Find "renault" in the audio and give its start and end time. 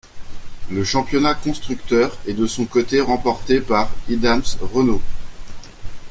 4.59-5.03